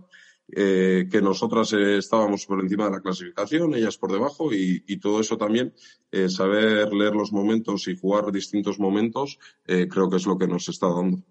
[0.50, 5.20] eh, que nosotras eh, estábamos por encima de la clasificación, ellas por debajo, y, todo
[5.20, 5.74] eso también,
[6.10, 10.68] eh, saber leer los momentos y jugar distintos momentos, creo que es lo que nos
[10.68, 11.22] está dando.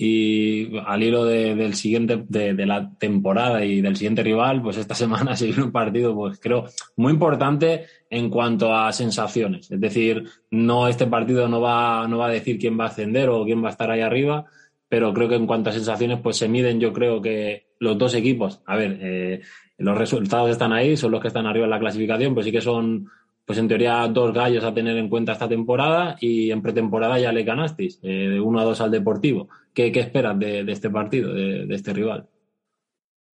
[0.00, 4.76] Y al hilo de, del siguiente, de, de, la temporada y del siguiente rival, pues
[4.76, 9.68] esta semana se viene un partido, pues creo, muy importante en cuanto a sensaciones.
[9.72, 13.28] Es decir, no este partido no va, no va a decir quién va a ascender
[13.28, 14.44] o quién va a estar ahí arriba,
[14.88, 18.14] pero creo que en cuanto a sensaciones, pues se miden, yo creo que los dos
[18.14, 18.62] equipos.
[18.66, 19.40] A ver, eh,
[19.78, 22.60] los resultados están ahí, son los que están arriba en la clasificación, pues sí que
[22.60, 23.08] son
[23.48, 27.32] pues en teoría dos gallos a tener en cuenta esta temporada y en pretemporada ya
[27.32, 29.48] le ganasteis, eh, de 1 a 2 al Deportivo.
[29.72, 32.28] ¿Qué, qué esperas de, de, este partido, de, de, este rival?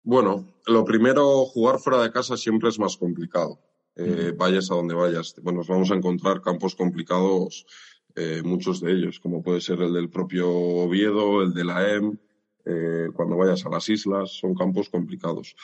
[0.03, 3.57] Bueno, lo primero, jugar fuera de casa siempre es más complicado.
[3.95, 5.33] Eh, vayas a donde vayas.
[5.41, 7.65] Bueno, nos vamos a encontrar campos complicados,
[8.15, 12.17] eh, muchos de ellos, como puede ser el del propio Oviedo, el de la EM,
[13.13, 15.55] cuando vayas a las islas, son campos complicados.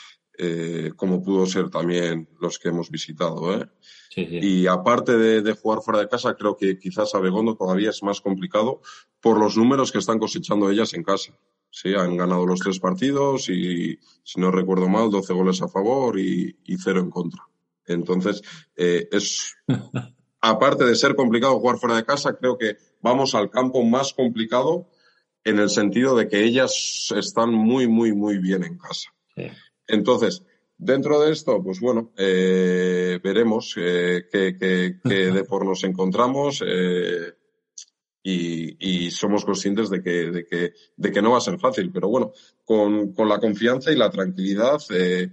[0.41, 3.59] Eh, como pudo ser también los que hemos visitado.
[3.59, 3.67] ¿eh?
[4.09, 4.39] Sí, sí.
[4.41, 8.01] Y aparte de, de, jugar fuera de casa, creo que quizás a Begondo todavía es
[8.03, 8.79] más complicado
[9.19, 11.33] por los números que están cosechando ellas en casa.
[11.71, 16.17] Sí, han ganado los tres partidos y, si no recuerdo mal, 12 goles a favor
[16.17, 17.43] y, y cero en contra.
[17.85, 18.41] Entonces,
[18.77, 19.57] eh, es,
[20.41, 24.89] aparte de ser complicado jugar fuera de casa, creo que vamos al campo más complicado
[25.43, 29.09] en el sentido de que ellas están muy, muy, muy bien en casa.
[29.35, 29.47] Sí.
[29.89, 30.43] Entonces,
[30.77, 37.33] dentro de esto, pues bueno, eh, veremos eh, qué, qué, qué depor nos encontramos eh,
[38.23, 41.91] y, y, somos conscientes de que, de, que, de que no va a ser fácil,
[41.91, 42.31] pero bueno,
[42.63, 45.31] con, con la confianza y la tranquilidad, eh,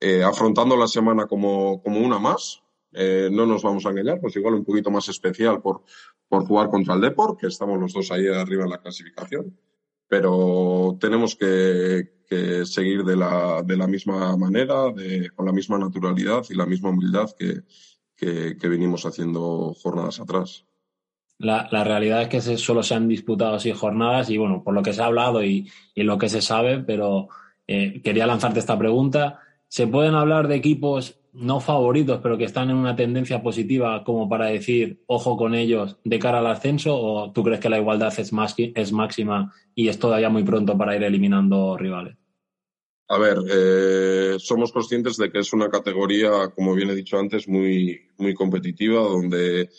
[0.00, 4.36] eh, afrontando la semana como, como una más, eh, no nos vamos a engañar, pues
[4.36, 5.82] igual un poquito más especial por,
[6.28, 9.58] por jugar contra el Depor, que estamos los dos ahí arriba en la clasificación,
[10.08, 12.16] pero tenemos que,
[12.64, 16.90] seguir de la, de la misma manera, de, con la misma naturalidad y la misma
[16.90, 17.62] humildad que,
[18.16, 20.64] que, que venimos haciendo jornadas atrás.
[21.38, 24.74] La, la, realidad es que se, solo se han disputado así jornadas y bueno, por
[24.74, 27.28] lo que se ha hablado y, y lo que se sabe, pero
[27.66, 29.40] eh, quería lanzarte esta pregunta.
[29.68, 34.28] ¿Se pueden hablar de equipos no favoritos, pero que están en una tendencia positiva como
[34.28, 36.96] para decir, ojo con ellos de cara al ascenso?
[36.96, 40.76] ¿O tú crees que la igualdad es, más, es máxima y es todavía muy pronto
[40.76, 42.16] para ir eliminando rivales?
[43.10, 47.48] A ver, eh, somos conscientes de que es una categoría, como bien he dicho antes,
[47.48, 49.70] muy, muy competitiva, donde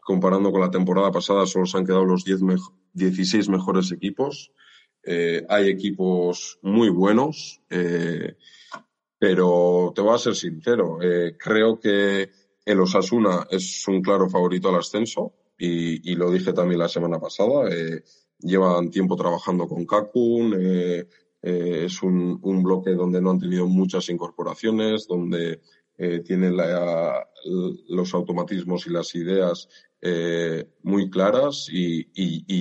[0.00, 2.56] comparando con la temporada pasada solo se han quedado los 10 me
[2.94, 4.52] 16 mejores equipos.
[5.04, 7.60] Eh, hay equipos muy buenos.
[7.70, 8.36] Eh,
[9.18, 12.30] pero te voy a ser sincero, eh, creo que
[12.64, 17.70] el Osasuna es un claro favorito al ascenso y, lo dije también la semana pasada.
[17.70, 18.02] Eh,
[18.40, 21.06] llevan tiempo trabajando con Kakun, eh,
[21.42, 25.60] eh, es un, bloque donde no han tenido muchas incorporaciones, donde
[25.96, 27.26] eh, tienen la,
[27.88, 29.68] los automatismos y las ideas
[30.00, 32.04] eh, muy claras y,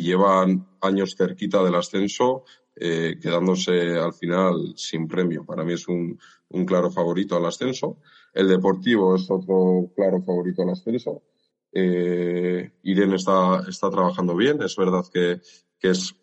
[0.02, 2.44] llevan años cerquita del ascenso,
[2.76, 5.44] eh, quedándose al final sin premio.
[5.46, 8.00] Para mí es un, un claro favorito al ascenso.
[8.34, 11.24] El Deportivo es otro claro favorito al ascenso.
[11.72, 14.62] Eh, Irene está, está trabajando bien.
[14.62, 15.42] Es verdad que,
[15.80, 16.16] que es,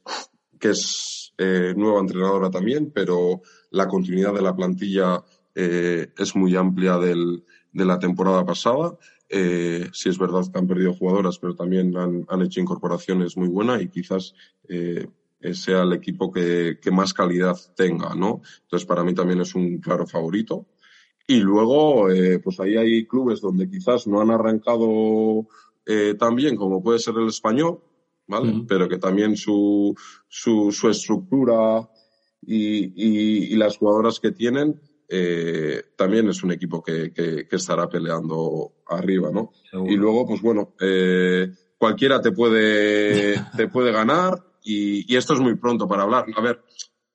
[0.59, 5.23] que es eh, nueva entrenadora también, pero la continuidad de la plantilla
[5.55, 8.97] eh, es muy amplia del, de la temporada pasada.
[9.29, 13.49] Eh, sí es verdad que han perdido jugadoras, pero también han, han hecho incorporaciones muy
[13.49, 14.35] buenas y quizás
[14.69, 15.09] eh,
[15.53, 18.43] sea el equipo que, más calidad tenga, ¿no?
[18.63, 20.67] Entonces, para mí también es un claro favorito.
[21.27, 22.09] Y luego,
[22.43, 25.47] pues ahí hay clubes donde quizás no han arrancado
[26.19, 27.81] tan bien como puede ser el español,
[28.27, 28.65] ¿vale?
[28.67, 29.95] Pero que también su,
[30.29, 31.89] su, su estructura
[32.45, 38.83] y, y, las jugadoras que tienen, eh, también es un equipo que, que, estará peleando
[38.89, 39.53] arriba, ¿no?
[39.87, 45.41] Y luego, pues bueno, eh, cualquiera te puede, te puede ganar y, y, esto es
[45.41, 46.27] muy pronto para hablar.
[46.35, 46.63] A ver,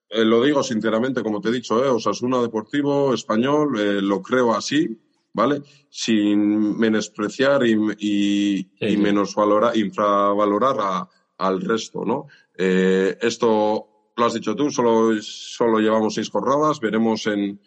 [0.09, 4.53] eh, lo digo sinceramente, como te he dicho, eh, Osasuna Deportivo Español, eh, lo creo
[4.55, 4.99] así,
[5.33, 5.61] ¿vale?
[5.89, 12.27] Sin menospreciar y, y, y menos valorar, infravalorar a, al resto, ¿no?
[12.57, 17.61] Eh, esto lo has dicho tú, solo, solo llevamos seis jornadas, veremos en,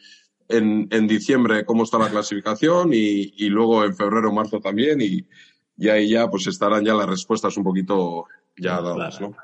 [0.49, 5.25] en, en diciembre cómo está la clasificación y, y luego en febrero marzo también y,
[5.77, 8.25] y, ahí ya pues estarán ya las respuestas un poquito
[8.57, 9.37] ya dadas, ¿no?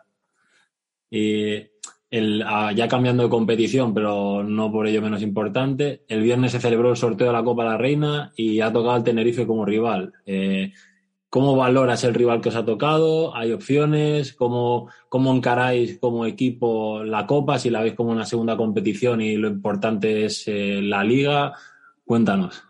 [1.10, 1.68] Y
[2.10, 6.60] el, ah, ya cambiando de competición, pero no por ello menos importante, el viernes se
[6.60, 9.64] celebró el sorteo de la Copa de la Reina y ha tocado al Tenerife como
[9.64, 10.12] rival.
[10.24, 10.72] Eh,
[11.28, 13.34] ¿Cómo valoras el rival que os ha tocado?
[13.34, 14.32] ¿Hay opciones?
[14.32, 17.58] ¿Cómo, cómo encaráis como equipo la Copa?
[17.58, 21.52] Si la veis como una segunda competición y lo importante es eh, la Liga.
[22.04, 22.62] Cuéntanos.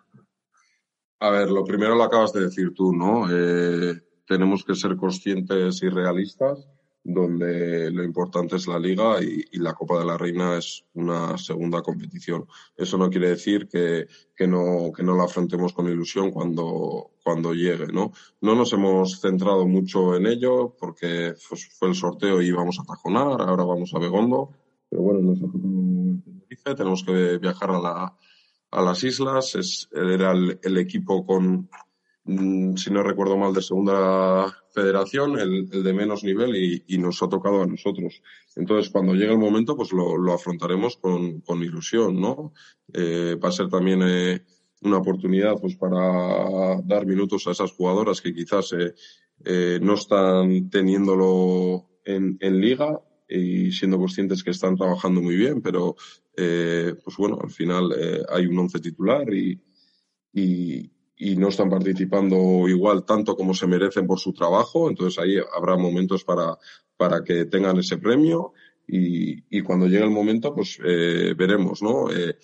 [1.21, 3.27] A ver, lo primero lo acabas de decir tú, ¿no?
[3.31, 6.67] Eh, tenemos que ser conscientes y realistas
[7.09, 11.81] donde lo importante es la liga y, la Copa de la Reina es una segunda
[11.81, 12.47] competición.
[12.77, 17.55] Eso no quiere decir que, que, no, que no la afrontemos con ilusión cuando, cuando
[17.55, 18.13] llegue, ¿no?
[18.41, 22.85] No nos hemos centrado mucho en ello porque pues, fue el sorteo y íbamos a
[22.85, 24.51] Tajonar, ahora vamos a Begondo,
[24.91, 25.63] pero bueno, nosotros
[26.77, 28.17] tenemos que viajar a, la,
[28.73, 31.69] a las islas, es, era el equipo con,
[32.27, 37.63] si no recuerdo mal, de segunda federación, el, de menos nivel y, nos ha tocado
[37.63, 38.21] a nosotros.
[38.57, 42.53] Entonces, cuando llegue el momento, pues lo, afrontaremos con, ilusión, ¿no?
[42.93, 44.43] Eh, va a ser también eh,
[44.83, 48.75] una oportunidad pues para dar minutos a esas jugadoras que quizás
[49.45, 55.95] eh, no están teniéndolo en, liga y siendo conscientes que están trabajando muy bien, pero
[56.35, 57.95] pues bueno, al final
[58.29, 59.59] hay un once titular y,
[60.33, 64.89] y no están participando igual tanto como se merecen por su trabajo.
[64.89, 66.59] Entonces ahí habrá momentos para,
[66.97, 68.53] para que tengan ese premio
[68.87, 72.11] y, y cuando llegue el momento, pues eh, veremos, ¿no?
[72.11, 72.37] Eh,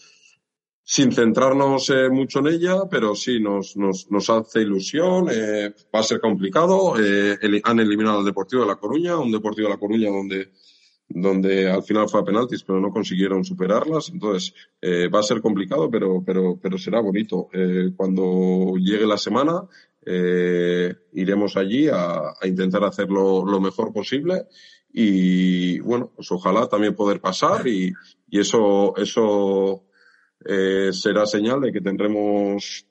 [0.85, 5.29] sin centrarnos eh, mucho en ella, pero sí nos, nos, nos hace ilusión.
[5.31, 6.95] Eh, va a ser complicado.
[7.01, 10.51] Eh, han eliminado al Deportivo de La Coruña, un Deportivo de La Coruña donde
[11.15, 14.11] donde al final fue a penaltis, pero no consiguieron superarlas.
[14.11, 17.49] Entonces, eh, va a ser complicado, pero, pero, pero será bonito.
[17.53, 19.63] Eh, cuando llegue la semana,
[20.05, 24.47] eh, iremos allí a, a intentar hacerlo lo mejor posible.
[24.93, 27.93] Y bueno, pues ojalá también poder pasar y,
[28.29, 29.85] y eso, eso
[30.45, 32.85] será señal de que tendremos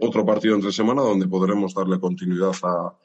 [0.00, 2.98] otro partido entre semana donde podremos darle continuidad a,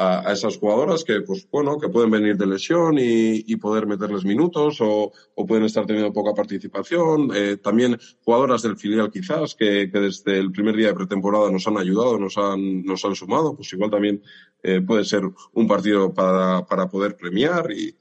[0.00, 4.24] a, esas jugadoras que, pues bueno, que pueden venir de lesión y, y poder meterles
[4.24, 7.30] minutos o, o, pueden estar teniendo poca participación.
[7.34, 11.66] Eh, también jugadoras del filial quizás que, que, desde el primer día de pretemporada nos
[11.66, 14.22] han ayudado, nos han, nos han sumado, pues igual también
[14.62, 17.94] eh, puede ser un partido para, para poder premiar y,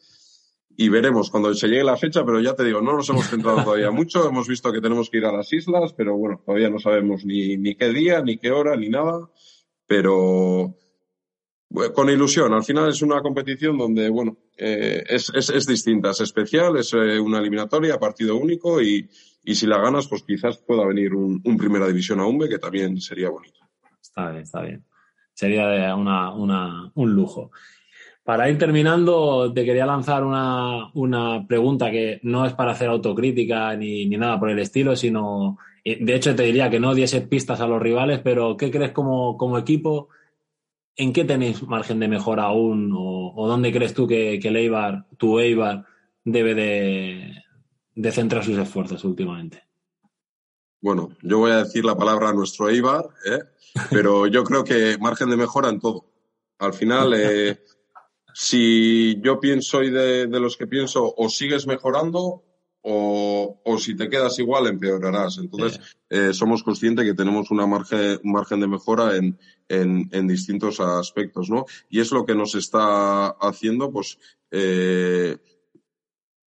[0.78, 3.62] y veremos cuando se llegue la fecha, pero ya te digo, no nos hemos centrado
[3.66, 6.80] todavía mucho, hemos visto que tenemos que ir a las islas, pero bueno, todavía no
[6.80, 9.30] sabemos ni, ni qué día, ni qué hora, ni nada,
[9.86, 10.78] pero
[11.94, 12.54] con ilusión.
[12.54, 16.94] Al final es una competición donde, bueno, eh, es, es, es, distinta, es especial, es
[16.94, 19.10] eh, una eliminatoria, partido único y,
[19.44, 22.60] y, si la ganas, pues quizás pueda venir un, un Primera División a Umbe, que
[22.60, 23.60] también sería bonito.
[24.02, 24.84] Está bien, está bien.
[25.34, 27.52] Sería una, una, un lujo.
[28.24, 33.76] Para ir terminando, te quería lanzar una, una pregunta que no es para hacer autocrítica
[33.76, 37.22] ni, ni nada por el estilo, sino, eh, de hecho te diría que no diese
[37.22, 40.10] pistas a los rivales, pero ¿qué crees como, como equipo?
[41.00, 42.94] ¿En qué tenéis margen de mejora aún?
[42.94, 45.86] ¿O, dónde crees tú que, que el Eibar, tu Eibar,
[46.26, 49.64] debe de, centrar sus esfuerzos últimamente?
[50.82, 53.40] Bueno, yo voy a decir la palabra a nuestro Eibar, ¿eh?
[53.90, 56.06] pero yo creo que margen de mejora en todo.
[56.58, 57.64] Al final, eh,
[58.34, 62.44] si yo pienso y de, de, los que pienso, o sigues mejorando
[62.92, 65.38] o, o si te quedas igual empeorarás.
[65.38, 65.80] Entonces,
[66.10, 69.38] eh, somos conscientes que tenemos una margen, un margen de mejora en,
[69.68, 71.66] en, en, distintos aspectos, ¿no?
[71.90, 74.18] Y es lo que nos está haciendo, pues,
[74.50, 75.38] eh,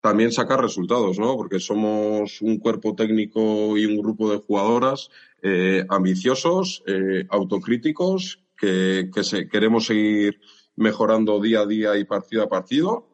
[0.00, 1.36] también sacar resultados, ¿no?
[1.36, 5.10] Porque somos un cuerpo técnico y un grupo de jugadoras
[5.42, 10.40] eh, ambiciosos, eh, autocríticos, que, que se, queremos seguir
[10.76, 13.07] mejorando día a día y partido a partido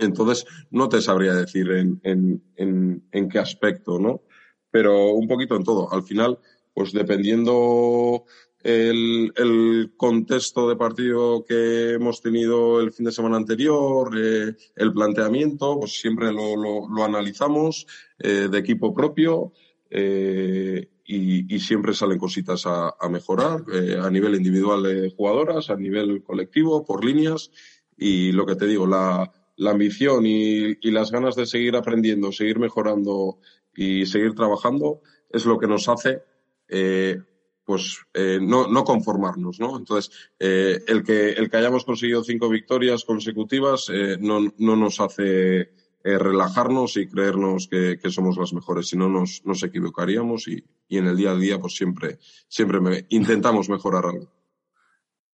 [0.00, 4.22] Entonces, no te sabría decir en, en, en, qué aspecto, ¿no?
[4.70, 5.92] Pero un poquito en todo.
[5.92, 6.38] Al final,
[6.72, 8.24] pues dependiendo
[8.62, 14.92] el, el, contexto de partido que hemos tenido el fin de semana anterior, eh, el
[14.92, 17.86] planteamiento, pues siempre lo, lo, analizamos
[18.18, 19.52] eh, de equipo propio
[19.90, 23.64] eh, y, y, siempre salen cositas a mejorar
[24.00, 27.50] a nivel individual de jugadoras, a nivel colectivo, por líneas
[27.96, 29.30] y lo que te digo, la,
[29.60, 33.38] la ambición y, las ganas de seguir aprendiendo, seguir mejorando
[33.76, 36.22] y seguir trabajando es lo que nos hace
[36.66, 37.18] eh,
[37.62, 39.76] pues eh, no, no, conformarnos, ¿no?
[39.76, 43.88] Entonces, eh, el, que, el que hayamos conseguido cinco victorias consecutivas
[44.18, 45.70] no, no, nos hace
[46.02, 51.06] relajarnos y creernos que, somos las mejores, si no nos, nos equivocaríamos y, y, en
[51.06, 54.32] el día a día pues siempre, siempre intentamos mejorar algo.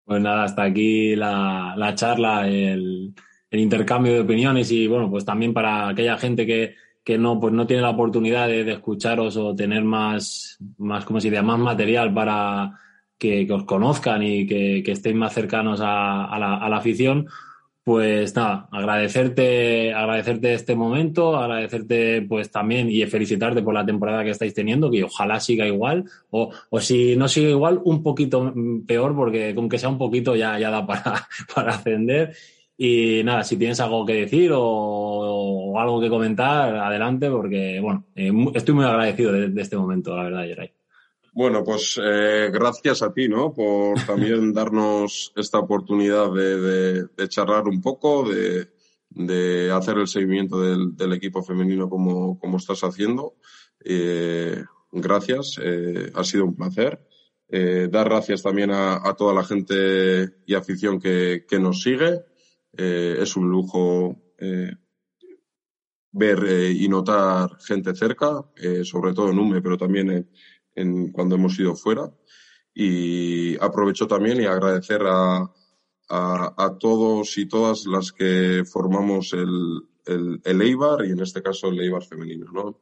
[0.05, 3.13] Pues nada, hasta aquí la, la charla, el,
[3.53, 6.73] el intercambio de opiniones y bueno, pues también para aquella gente que,
[7.03, 11.27] que no, pues no tiene la oportunidad de, escucharos o tener más, más, como se
[11.27, 12.79] diría, más material para
[13.15, 17.27] que, os conozcan y que, que estéis más cercanos a, a, la, a, la, afición.
[17.83, 24.31] Pues nada, agradecerte, agradecerte este momento, agradecerte pues también y felicitarte por la temporada que
[24.31, 28.51] estáis teniendo, que ojalá siga igual, o, o si no sigue igual, un poquito
[28.87, 32.33] peor, porque con que sea un poquito ya, ya da para, para ascender.
[32.77, 38.31] Y nada, si tienes algo que decir o, algo que comentar, adelante, porque bueno, eh,
[38.55, 40.73] estoy muy agradecido de, este momento, la verdad, Geray.
[41.33, 43.53] Bueno, pues eh, gracias a ti, ¿no?
[43.53, 51.43] Por también darnos esta oportunidad de, charlar un poco, de, hacer el seguimiento del, equipo
[51.43, 53.35] femenino como, como estás haciendo.
[53.85, 55.59] Eh, gracias,
[56.13, 56.99] ha sido un placer.
[57.49, 62.32] dar gracias también a, toda la gente y afición que, que nos sigue.
[62.75, 64.71] Eh, es un lujo eh,
[66.11, 68.43] ver eh, y notar gente cerca,
[68.83, 70.29] sobre todo en UME, pero también
[70.75, 72.11] en, cuando hemos ido fuera.
[72.73, 75.51] Y aprovecho también y agradecer a,
[76.09, 81.67] a, todos y todas las que formamos el, el, el, Eibar y en este caso
[81.67, 82.79] el Eibar femenino, ¿no?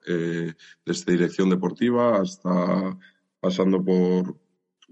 [0.86, 2.98] desde dirección deportiva hasta
[3.42, 4.38] pasando por,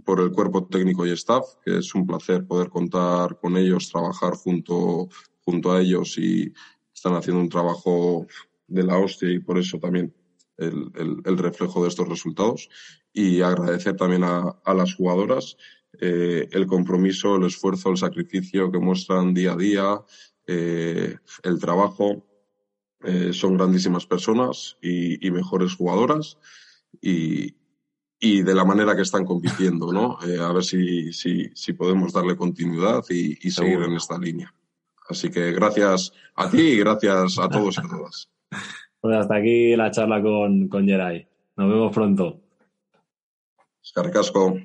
[0.04, 4.34] por el cuerpo técnico y staff, que es un placer poder contar con ellos, trabajar
[4.34, 5.10] junto,
[5.42, 6.54] junto a ellos y
[6.94, 8.28] están haciendo un trabajo
[8.68, 10.14] de la hostia y por eso también
[10.58, 10.92] el,
[11.26, 12.70] el, reflejo de estos resultados.
[13.14, 15.58] Y agradecer también a, a las jugadoras
[16.00, 20.02] eh, el compromiso, el esfuerzo, el sacrificio que muestran día a día,
[20.48, 22.26] eh, el trabajo.
[23.02, 26.38] Eh, son grandísimas personas y, y mejores jugadoras.
[27.02, 27.56] Y,
[28.20, 30.18] y de la manera que están compitiendo, ¿no?
[30.28, 34.54] Eh, a ver si, si, si, podemos darle continuidad y, y seguir en esta línea.
[35.08, 38.30] Así que gracias a ti y gracias a todos y a todas.
[39.02, 41.26] Pues hasta aquí la charla con, con Geray.
[41.56, 42.42] Nos vemos pronto.
[43.82, 44.60] Escarcasco.